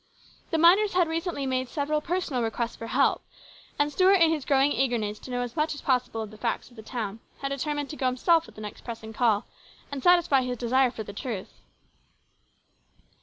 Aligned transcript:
The 0.49 0.57
miners 0.57 0.93
had 0.93 1.07
recently 1.07 1.45
made 1.45 1.69
several 1.69 2.01
personal 2.01 2.41
requests 2.41 2.75
for 2.75 2.87
help, 2.87 3.23
and 3.77 3.91
Stuart 3.91 4.15
in 4.19 4.31
his 4.31 4.45
growing 4.45 4.71
eagerness 4.71 5.19
to 5.19 5.29
know 5.29 5.41
as 5.43 5.55
much 5.55 5.75
as 5.75 5.81
possible 5.81 6.23
of 6.23 6.31
the 6.31 6.39
facts 6.39 6.71
in 6.71 6.75
the 6.75 6.81
town, 6.81 7.19
had 7.37 7.49
determined 7.49 7.91
to 7.91 7.95
go 7.95 8.07
himself 8.07 8.47
at 8.47 8.55
the 8.55 8.61
next 8.61 8.83
pressing 8.83 9.13
call 9.13 9.45
and 9.91 10.01
satisfy 10.01 10.41
his 10.41 10.57
desire 10.57 10.89
for 10.89 11.03
the 11.03 11.13
truth. 11.13 11.53